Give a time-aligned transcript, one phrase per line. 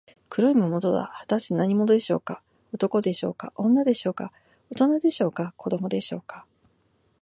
[0.29, 2.41] 黒い魔物とは、はたして何者でしょうか。
[2.73, 4.33] 男でしょうか、女でしょうか、
[4.71, 6.47] おとなでしょうか、子どもでしょうか。